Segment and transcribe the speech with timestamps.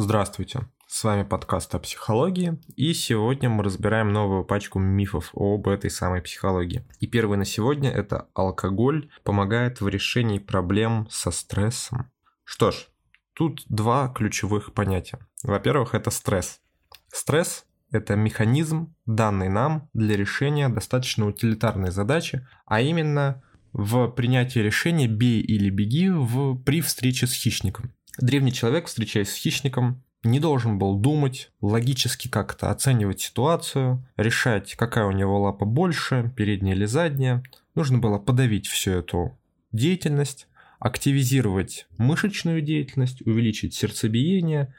[0.00, 5.90] Здравствуйте, с вами подкаст о психологии, и сегодня мы разбираем новую пачку мифов об этой
[5.90, 6.86] самой психологии.
[7.00, 12.12] И первый на сегодня– это алкоголь помогает в решении проблем со стрессом.
[12.44, 12.86] Что ж,
[13.32, 15.18] тут два ключевых понятия.
[15.42, 16.60] Во-первых, это стресс.
[17.08, 23.42] Стресс– это механизм, данный нам для решения достаточно утилитарной задачи, а именно
[23.72, 27.92] в принятии решения «бей или беги» в, при встрече с хищником.
[28.18, 35.04] Древний человек, встречаясь с хищником, не должен был думать, логически как-то оценивать ситуацию, решать, какая
[35.06, 37.42] у него лапа больше, передняя или задняя.
[37.76, 39.38] Нужно было подавить всю эту
[39.70, 40.48] деятельность,
[40.80, 44.74] активизировать мышечную деятельность, увеличить сердцебиение,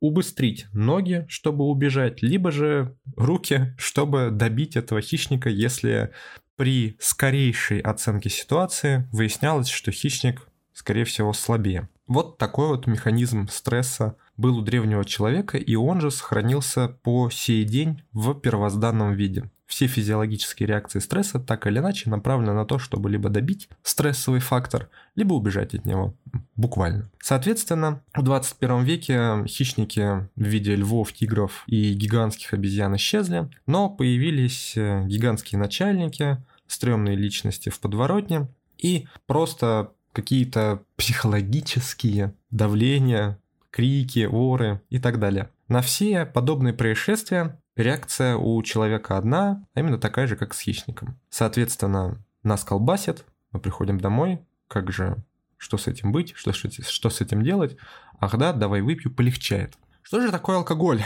[0.00, 6.12] убыстрить ноги, чтобы убежать, либо же руки, чтобы добить этого хищника, если
[6.56, 11.88] при скорейшей оценке ситуации выяснялось, что хищник, скорее всего, слабее.
[12.06, 17.64] Вот такой вот механизм стресса был у древнего человека, и он же сохранился по сей
[17.64, 19.50] день в первозданном виде.
[19.66, 24.90] Все физиологические реакции стресса так или иначе направлены на то, чтобы либо добить стрессовый фактор,
[25.16, 26.14] либо убежать от него,
[26.54, 27.10] буквально.
[27.20, 34.74] Соответственно, в 21 веке хищники в виде львов, тигров и гигантских обезьян исчезли, но появились
[34.76, 36.36] э, гигантские начальники,
[36.68, 45.50] стрёмные личности в подворотне и просто какие-то психологические давления, крики, оры и так далее.
[45.68, 51.20] На все подобные происшествия реакция у человека одна, а именно такая же, как с хищником.
[51.28, 55.18] Соответственно, нас колбасит, мы приходим домой, как же,
[55.58, 57.76] что с этим быть, что, что, что с этим делать?
[58.18, 59.74] Ах да, давай выпью, полегчает.
[60.00, 61.02] Что же такое алкоголь?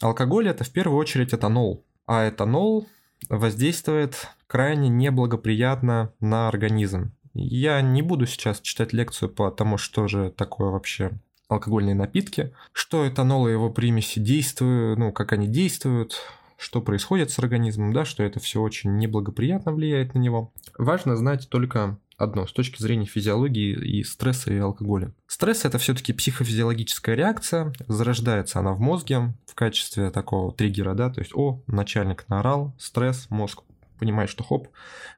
[0.00, 2.88] Алкоголь это в первую очередь этанол, а этанол
[3.28, 7.12] воздействует крайне неблагоприятно на организм.
[7.34, 11.12] Я не буду сейчас читать лекцию по тому, что же такое вообще
[11.48, 16.16] алкогольные напитки, что этанол и его примеси действуют, ну, как они действуют,
[16.56, 20.52] что происходит с организмом, да, что это все очень неблагоприятно влияет на него.
[20.78, 25.12] Важно знать только одно с точки зрения физиологии и стресса и алкоголя.
[25.26, 31.20] Стресс это все-таки психофизиологическая реакция, зарождается она в мозге в качестве такого триггера, да, то
[31.20, 33.62] есть, о, начальник наорал, стресс, мозг
[33.98, 34.68] понимает, что хоп,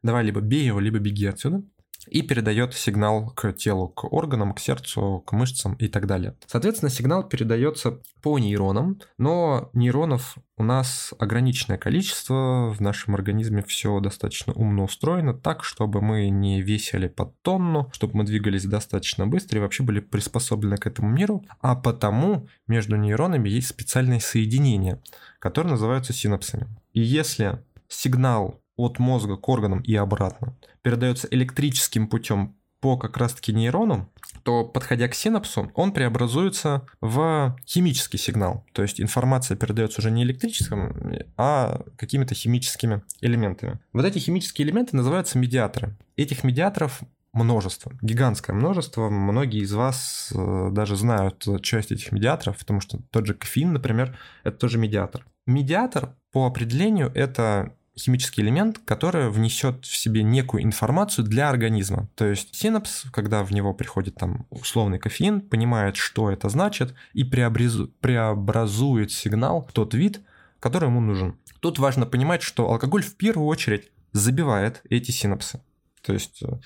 [0.03, 1.63] давай либо бей его, либо беги отсюда
[2.09, 6.37] и передает сигнал к телу, к органам, к сердцу, к мышцам и так далее.
[6.47, 13.99] Соответственно, сигнал передается по нейронам, но нейронов у нас ограниченное количество, в нашем организме все
[14.01, 19.59] достаточно умно устроено так, чтобы мы не весили под тонну, чтобы мы двигались достаточно быстро
[19.59, 25.01] и вообще были приспособлены к этому миру, а потому между нейронами есть специальные соединения,
[25.39, 26.69] которые называются синапсами.
[26.93, 33.53] И если сигнал от мозга к органам и обратно передается электрическим путем по как раз-таки
[33.53, 34.11] нейрону,
[34.43, 38.67] то, подходя к синапсу, он преобразуется в химический сигнал.
[38.73, 43.79] То есть информация передается уже не электрическим, а какими-то химическими элементами.
[43.93, 45.97] Вот эти химические элементы называются медиаторы.
[46.17, 47.03] Этих медиаторов
[47.33, 49.09] множество, гигантское множество.
[49.09, 54.19] Многие из вас э, даже знают часть этих медиаторов, потому что тот же кофеин, например,
[54.43, 55.25] это тоже медиатор.
[55.47, 62.09] Медиатор по определению это химический элемент, который внесет в себе некую информацию для организма.
[62.15, 67.25] То есть синапс, когда в него приходит там условный кофеин, понимает, что это значит, и
[67.25, 67.89] преобразу...
[68.01, 70.21] преобразует сигнал в тот вид,
[70.61, 71.37] который ему нужен.
[71.61, 75.61] Тут важно понимать, что алкоголь в первую очередь забивает эти синапсы.
[76.03, 76.61] То есть э,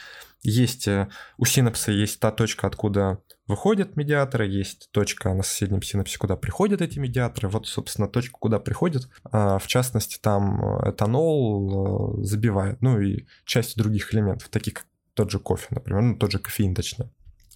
[0.51, 1.09] есть э,
[1.39, 6.81] у синапса есть та точка, откуда выходят медиаторы, есть точка на соседнем синапсе, куда приходят
[6.81, 7.49] эти медиаторы.
[7.49, 9.09] Вот, собственно, точка, куда приходят.
[9.31, 15.31] А, в частности, там э, этанол забивает, ну и часть других элементов, таких как тот
[15.31, 17.11] же кофе, например, ну тот же кофеин, точнее.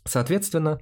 [0.05, 0.81] Соответственно,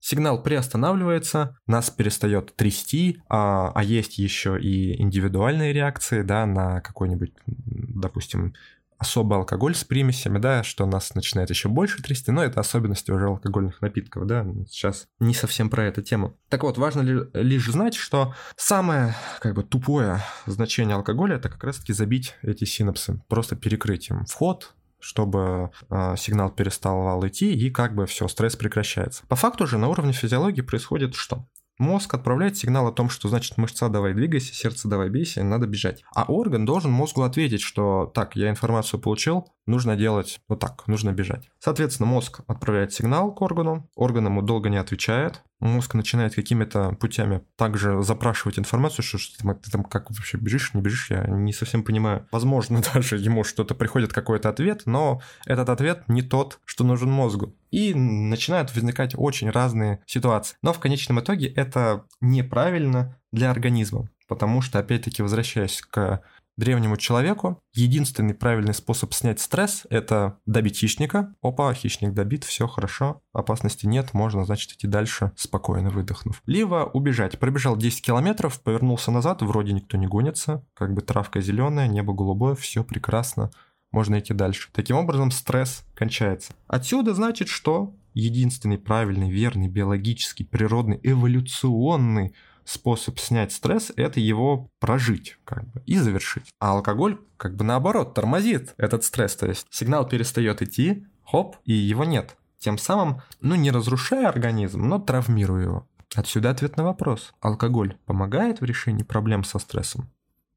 [0.00, 7.32] сигнал приостанавливается, нас перестает трясти, а, а есть еще и индивидуальные реакции, да, на какой-нибудь,
[7.46, 8.54] допустим,
[9.02, 13.26] особый алкоголь с примесями, да, что нас начинает еще больше трясти, но это особенности уже
[13.26, 16.36] алкогольных напитков, да, сейчас не совсем про эту тему.
[16.48, 21.62] Так вот, важно ли, лишь знать, что самое, как бы, тупое значение алкоголя– это как
[21.64, 24.72] раз-таки забить эти синапсы, просто перекрыть им вход,
[25.02, 29.24] чтобы э, сигнал перестал идти, и как бы все, стресс прекращается.
[29.26, 31.44] По факту же на уровне физиологии происходит что?
[31.82, 36.04] Мозг отправляет сигнал о том, что значит мышца давай двигайся, сердце давай бейся, надо бежать.
[36.14, 41.12] А орган должен мозгу ответить, что так, я информацию получил, нужно делать вот так, нужно
[41.12, 41.50] бежать.
[41.58, 47.42] Соответственно, мозг отправляет сигнал к органу, орган ему долго не отвечает, мозг начинает какими-то путями
[47.56, 51.84] также запрашивать информацию, что, что ты, там как вообще бежишь, не бежишь, я не совсем
[51.84, 52.26] понимаю.
[52.32, 57.54] Возможно, даже ему что-то приходит какой-то ответ, но этот ответ не тот, что нужен мозгу.
[57.70, 60.56] И начинают возникать очень разные ситуации.
[60.62, 66.22] Но в конечном итоге это неправильно для организма, потому что, опять-таки, возвращаясь к
[66.56, 71.34] древнему человеку единственный правильный способ снять стресс– это добить хищника.
[71.42, 76.42] Опа, хищник добит, все хорошо, опасности нет, можно, значит, идти дальше, спокойно выдохнув.
[76.46, 77.38] Либо убежать.
[77.38, 82.54] Пробежал 10 километров, повернулся назад, вроде никто не гонится, как бы травка зеленая, небо голубое,
[82.54, 83.50] все прекрасно,
[83.90, 84.68] можно идти дальше.
[84.72, 86.54] Таким образом, стресс кончается.
[86.66, 92.34] Отсюда значит, что единственный правильный, верный, биологический, природный, эволюционный
[92.64, 96.50] способ снять стресс– это его прожить как бы, и завершить.
[96.58, 101.72] А алкоголь как бы наоборот тормозит этот стресс, то есть сигнал перестает идти, хоп, и
[101.72, 102.36] его нет.
[102.58, 105.88] Тем самым, ну не разрушая организм, но травмируя его.
[106.14, 107.32] Отсюда ответ на вопрос.
[107.40, 110.12] Алкоголь помогает в решении проблем со стрессом?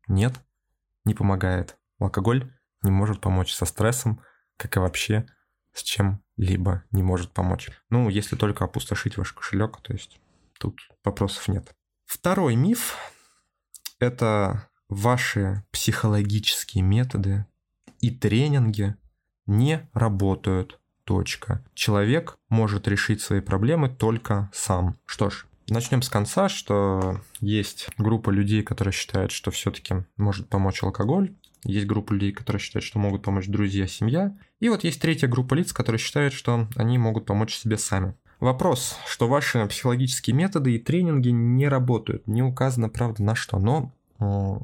[0.07, 0.33] Нет,
[1.05, 1.77] не помогает.
[1.97, 2.51] Алкоголь
[2.83, 4.21] не может помочь со стрессом,
[4.57, 5.25] как и вообще
[5.73, 7.69] с чем-либо не может помочь.
[7.89, 10.19] Ну, если только опустошить ваш кошелек, то есть
[10.59, 11.75] тут вопросов нет.
[12.05, 12.95] Второй миф–
[13.99, 17.45] это ваши психологические методы
[17.99, 18.95] и тренинги
[19.47, 20.79] не работают.
[21.03, 21.63] Точка.
[21.75, 24.97] Человек может решить свои проблемы только сам.
[25.05, 30.81] Что ж, начнем с конца, что есть группа людей, которые считают, что все-таки может помочь
[30.81, 31.35] алкоголь.
[31.63, 34.35] Есть группа людей, которые считают, что могут помочь друзья, семья.
[34.59, 38.15] И вот есть третья группа лиц, которые считают, что они могут помочь себе сами.
[38.39, 42.27] Вопрос, что ваши психологические методы и тренинги не работают.
[42.27, 44.59] Не указано, правда, на что, но э,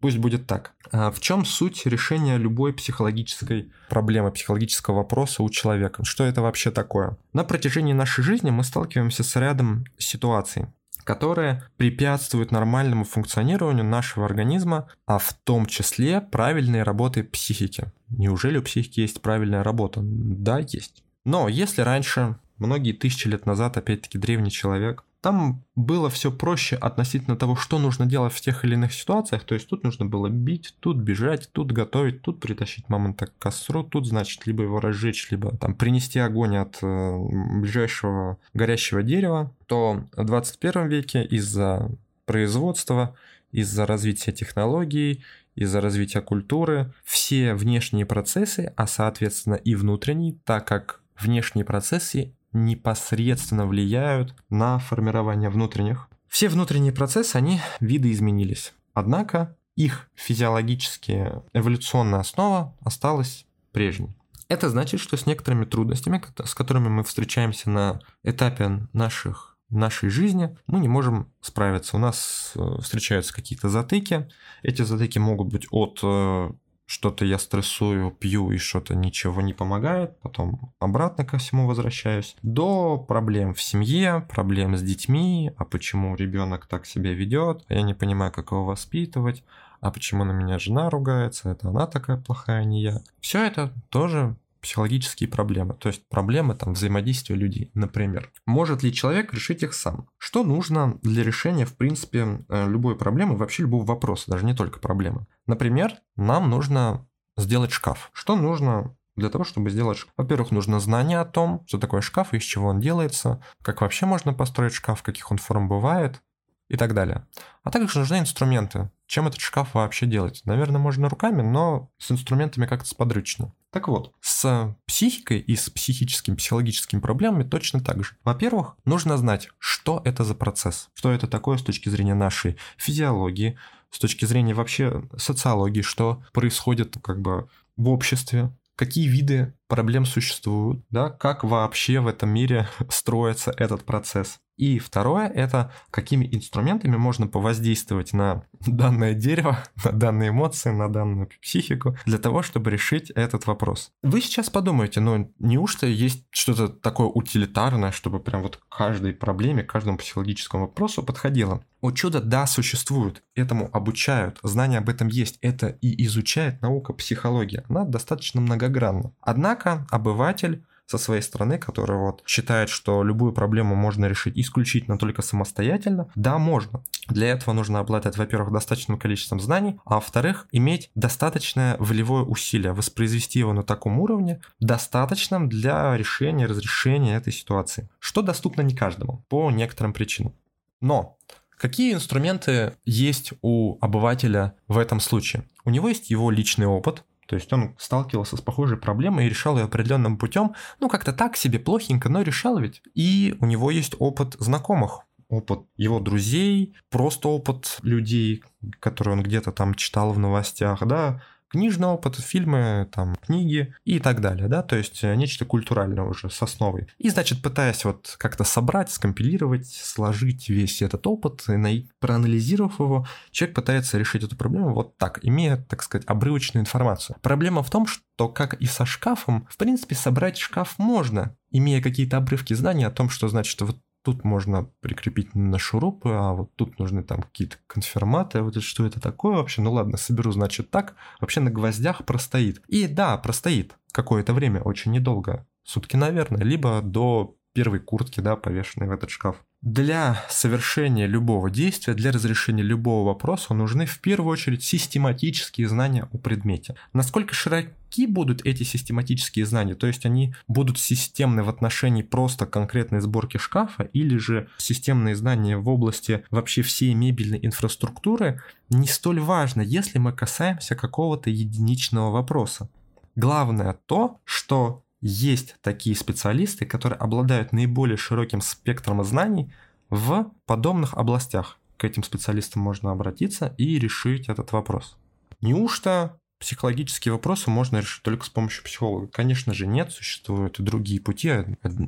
[0.00, 0.72] пусть будет так.
[0.92, 6.04] А в чем суть решения любой психологической проблемы, психологического вопроса у человека?
[6.04, 7.16] Что это вообще такое?
[7.32, 10.66] На протяжении нашей жизни мы сталкиваемся с рядом ситуаций,
[11.04, 17.92] которые препятствуют нормальному функционированию нашего организма, а в том числе правильной работы психики.
[18.10, 20.00] Неужели у психики есть правильная работа?
[20.02, 21.02] Да, есть.
[21.24, 25.04] Но если раньше многие тысячи лет назад, опять-таки, древний человек.
[25.20, 29.42] Там было все проще относительно того, что нужно делать в тех или иных ситуациях.
[29.44, 33.82] То есть тут нужно было бить, тут бежать, тут готовить, тут притащить мамонта к костру,
[33.82, 37.18] тут, значит, либо его разжечь, либо там принести огонь от э,
[37.60, 39.52] ближайшего горящего дерева.
[39.66, 41.90] То в 21 веке из-за
[42.24, 43.16] производства,
[43.50, 45.24] из-за развития технологий,
[45.56, 53.66] из-за развития культуры, все внешние процессы, а соответственно и внутренние, так как внешние процессы непосредственно
[53.66, 56.08] влияют на формирование внутренних.
[56.28, 58.74] Все внутренние процессы, они видоизменились.
[58.94, 64.14] Однако их физиологическая эволюционная основа осталась прежней.
[64.48, 70.56] Это значит, что с некоторыми трудностями, с которыми мы встречаемся на этапе наших нашей жизни
[70.66, 71.96] мы не можем справиться.
[71.96, 74.28] У нас э, встречаются какие-то затыки.
[74.62, 76.50] Эти затыки могут быть от э,
[76.86, 82.96] что-то я стрессую, пью и что-то ничего не помогает, потом обратно ко всему возвращаюсь, до
[82.96, 88.32] проблем в семье, проблем с детьми, а почему ребенок так себя ведет, я не понимаю,
[88.32, 89.44] как его воспитывать,
[89.80, 93.02] а почему на меня жена ругается, это она такая плохая, а не я.
[93.20, 94.36] Все это тоже
[94.66, 98.32] психологические проблемы, то есть проблемы там взаимодействия людей, например.
[98.46, 100.08] Может ли человек решить их сам?
[100.18, 104.80] Что нужно для решения, в принципе, э, любой проблемы, вообще любого вопроса, даже не только
[104.80, 105.28] проблемы?
[105.46, 108.10] Например, нам нужно сделать шкаф.
[108.12, 110.12] Что нужно для того, чтобы сделать шкаф.
[110.16, 114.04] Во-первых, нужно знание о том, что такое шкаф и из чего он делается, как вообще
[114.04, 116.20] можно построить шкаф, каких он форм бывает
[116.68, 117.26] и так далее.
[117.62, 118.90] А также нужны инструменты.
[119.06, 120.42] Чем этот шкаф вообще делать?
[120.44, 123.54] Наверное, можно руками, но с инструментами как-то сподручно.
[123.70, 128.16] Так вот, с психикой и с психическими, психологическими проблемами точно так же.
[128.24, 133.58] Во-первых, нужно знать, что это за процесс, что это такое с точки зрения нашей физиологии,
[133.90, 140.84] с точки зрения вообще социологии, что происходит как бы в обществе, какие виды проблем существуют,
[140.90, 144.38] да, как вообще в этом мире строится этот процесс.
[144.56, 151.28] И второе– это какими инструментами можно повоздействовать на данное дерево, на данные эмоции, на данную
[151.40, 153.90] психику, для того, чтобы решить этот вопрос.
[154.02, 159.98] Вы сейчас подумаете, ну неужто есть что-то такое утилитарное, чтобы прям вот каждой проблеме, каждому
[159.98, 161.62] психологическому вопросу подходило?
[161.80, 167.64] О чудо, да, существует, этому обучают, знания об этом есть, это и изучает наука психология,
[167.68, 169.12] она достаточно многогранна.
[169.20, 175.22] Однако обыватель со своей стороны, который вот считает, что любую проблему можно решить исключительно только
[175.22, 176.84] самостоятельно, да, можно.
[177.08, 183.40] Для этого нужно обладать, во-первых, достаточным количеством знаний, а во-вторых, иметь достаточное волевое усилие, воспроизвести
[183.40, 189.50] его на таком уровне, достаточном для решения, разрешения этой ситуации, что доступно не каждому по
[189.50, 190.34] некоторым причинам.
[190.80, 191.16] Но
[191.56, 195.44] Какие инструменты есть у обывателя в этом случае?
[195.64, 199.56] У него есть его личный опыт, то есть он сталкивался с похожей проблемой и решал
[199.56, 202.82] ее определенным путем, ну как-то так себе, плохенько, но решал ведь.
[202.94, 208.42] И у него есть опыт знакомых, опыт его друзей, просто опыт людей,
[208.80, 211.22] которые он где-то там читал в новостях, да,
[211.56, 216.28] книжный опыт, фильмы, там, книги и так далее, да, то есть э, нечто культуральное уже
[216.28, 216.86] с основой.
[216.98, 223.56] И, значит, пытаясь вот как-то собрать, скомпилировать, сложить весь этот опыт, и проанализировав его, человек
[223.56, 227.16] пытается решить эту проблему вот так, имея, так сказать, обрывочную информацию.
[227.22, 232.18] Проблема в том, что, как и со шкафом, в принципе, собрать шкаф можно, имея какие-то
[232.18, 236.78] обрывки знаний о том, что значит вот тут можно прикрепить на шурупы, а вот тут
[236.78, 239.62] нужны там какие-то конфирматы, вот что это такое вообще?
[239.62, 240.94] Ну ладно, соберу, значит, так.
[241.18, 242.62] Вообще на гвоздях простоит.
[242.68, 248.86] И да, простоит какое-то время, очень недолго, сутки, наверное, либо до первой куртки, да, повешенной
[248.86, 249.42] в этот шкаф.
[249.62, 256.18] Для совершения любого действия, для разрешения любого вопроса нужны в первую очередь систематические знания о
[256.18, 256.76] предмете.
[256.92, 263.00] Насколько широки будут эти систематические знания, то есть они будут системны в отношении просто конкретной
[263.00, 269.62] сборки шкафа или же системные знания в области вообще всей мебельной инфраструктуры, не столь важно,
[269.62, 272.68] если мы касаемся какого-то единичного вопроса.
[273.14, 279.52] Главное то, что есть такие специалисты, которые обладают наиболее широким спектром знаний
[279.90, 281.58] в подобных областях.
[281.76, 284.96] К этим специалистам можно обратиться и решить этот вопрос.
[285.40, 289.08] Неужто психологические вопросы можно решить только с помощью психолога?
[289.08, 291.30] Конечно же нет, существуют и другие пути,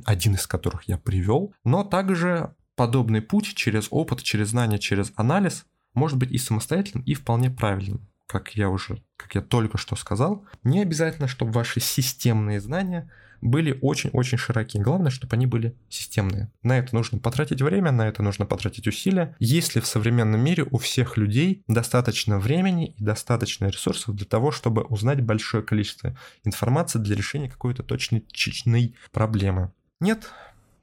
[0.05, 5.65] один из которых я привел, но также подобный путь через опыт, через знания, через анализ
[5.93, 10.45] может быть и самостоятельным, и вполне правильным как я уже, как я только что сказал,
[10.63, 14.83] не обязательно, чтобы ваши системные знания были очень-очень широкие.
[14.83, 16.51] Главное, чтобы они были системные.
[16.61, 19.35] На это нужно потратить время, на это нужно потратить усилия.
[19.39, 24.83] Если в современном мире у всех людей достаточно времени и достаточно ресурсов для того, чтобы
[24.83, 28.27] узнать большое количество информации для решения какой-то точной
[29.11, 29.71] проблемы.
[29.99, 30.29] Нет,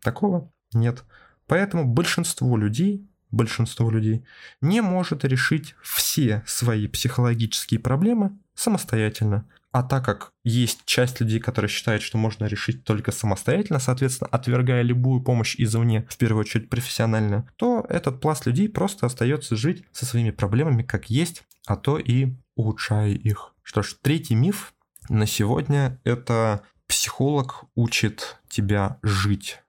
[0.00, 1.05] такого нет.
[1.47, 4.25] Поэтому большинство людей большинство людей,
[4.61, 9.47] не может решить все свои психологические проблемы самостоятельно.
[9.73, 14.81] А так как есть часть людей, которые считают, что можно решить только самостоятельно, соответственно, отвергая
[14.81, 20.07] любую помощь извне, в первую очередь профессиональную, то этот пласт людей просто остается жить со
[20.07, 23.52] своими проблемами как есть, а то и улучшая их.
[23.62, 24.73] Что ж, третий миф
[25.11, 29.61] на сегодня это психолог учит тебя жить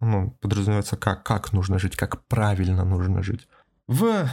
[0.00, 3.48] ну, подразумевается, как, как нужно жить, как правильно нужно жить.
[3.86, 4.30] В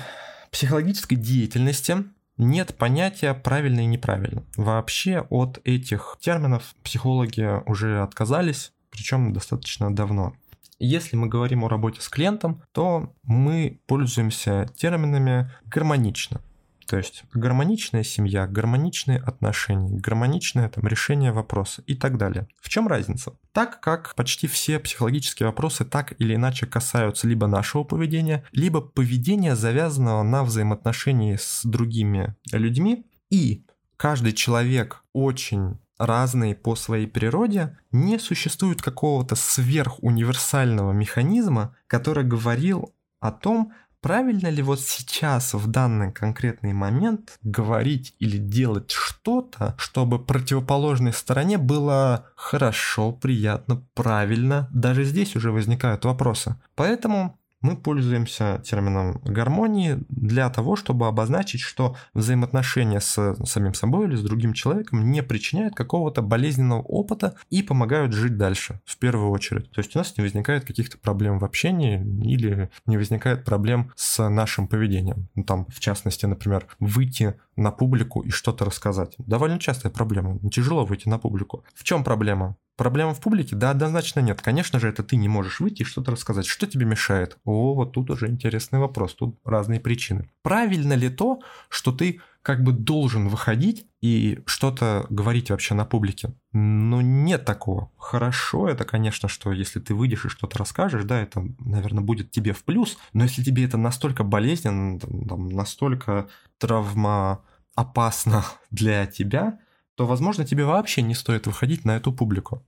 [0.52, 2.06] психологической деятельности
[2.38, 4.44] нет понятия правильно и неправильно.
[4.58, 10.34] Вообще от этих терминов психологи уже отказались, причем достаточно давно.
[10.78, 16.42] Если мы говорим о работе с клиентом, то мы пользуемся терминами гармонично.
[16.88, 22.48] То есть гармоничная семья, гармоничные отношения, гармоничное там, решение вопроса и так далее.
[22.62, 23.34] В чем разница?
[23.52, 29.56] Так как почти все психологические вопросы так или иначе касаются либо нашего поведения, либо поведения,
[29.56, 33.66] завязанного на взаимоотношении с другими людьми, и
[33.98, 43.32] каждый человек очень разный по своей природе, не существует какого-то сверхуниверсального механизма, который говорил о
[43.32, 43.74] том,
[44.06, 51.58] правильно ли вот сейчас, в данный конкретный момент, говорить или делать что-то, чтобы противоположной стороне
[51.58, 54.70] было хорошо, приятно, правильно.
[54.72, 56.56] Даже здесь уже возникают вопросы.
[56.76, 59.98] Поэтому мы пользуемся термином гармонии
[60.28, 65.76] для того, чтобы обозначить, что взаимоотношения с самим собой или с другим человеком не причиняют
[65.76, 69.72] какого-то болезненного опыта и помогают жить дальше, в первую очередь.
[69.72, 74.28] То есть у нас не возникает каких-то проблем в общении или не возникает проблем с
[74.30, 75.28] нашим поведением.
[75.36, 79.16] Ну, там, в частности, например, выйти на публику и что-то рассказать.
[79.18, 80.40] Довольно частая проблема.
[80.50, 81.64] Тяжело выйти на публику.
[81.74, 82.58] В чем проблема?
[82.78, 83.56] Проблема в публике?
[83.56, 84.42] Да, однозначно нет.
[84.42, 86.46] Конечно же, это ты не можешь выйти и что-то рассказать.
[86.46, 87.38] Что тебе мешает?
[87.46, 89.16] О, вот тут уже интересный вопрос.
[89.16, 90.15] Тут разные причины.
[90.42, 96.34] Правильно ли то, что ты как бы должен выходить и что-то говорить вообще на публике?
[96.54, 97.92] Ну, нет такого.
[97.98, 102.54] Хорошо, это, конечно, что если ты выйдешь и что-то расскажешь, да, это, наверное, будет тебе
[102.54, 106.28] в плюс, но если тебе это настолько болезненно, там, настолько
[106.60, 107.42] травма
[107.74, 109.60] опасно для тебя,
[109.96, 112.64] то, возможно, тебе вообще не стоит выходить на эту публику.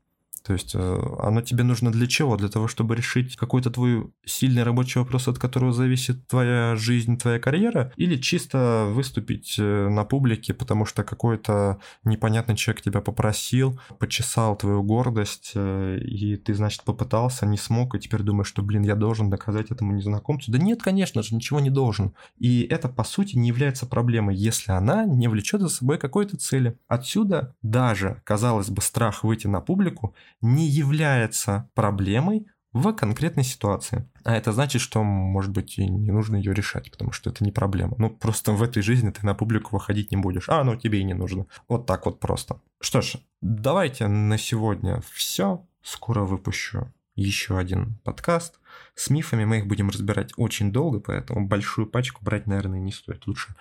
[0.47, 2.37] То есть э, оно тебе нужно для чего?
[2.37, 7.37] Для того, чтобы решить какой-то твой сильный рабочий вопрос, от которого зависит твоя жизнь, твоя
[7.37, 7.91] карьера?
[7.97, 14.83] Или чисто выступить э, на публике, потому что какой-то непонятный человек тебя попросил, почесал твою
[14.83, 19.29] гордость, э, и ты, значит, попытался, не смог, и теперь думаешь, что, блин, я должен
[19.29, 20.49] доказать этому незнакомцу?
[20.53, 22.13] Да нет, конечно же, ничего не должен.
[22.39, 26.79] И это, по сути, не является проблемой, если она не влечет за собой какой-то цели.
[26.87, 34.09] Отсюда даже, казалось бы, страх выйти на публику не является проблемой в конкретной ситуации.
[34.23, 37.51] А это значит, что, может быть, и не нужно ее решать, потому что это не
[37.51, 37.95] проблема.
[37.97, 40.49] Ну, просто в этой жизни ты на публику выходить не будешь.
[40.49, 41.47] А, ну тебе и не нужно.
[41.67, 42.61] Вот так вот просто.
[42.79, 45.65] Что ж, давайте на сегодня все.
[45.81, 48.59] Скоро выпущу еще один подкаст.
[48.93, 53.25] С мифами мы их будем разбирать очень долго, поэтому большую пачку брать, наверное, не стоит.
[53.25, 53.55] Лучше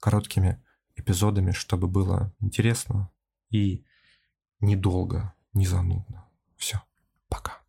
[0.00, 0.62] короткими
[0.96, 3.10] эпизодами, чтобы было интересно
[3.50, 3.84] и
[4.60, 6.28] недолго, не занудно.
[6.56, 6.82] Все,
[7.28, 7.60] пока.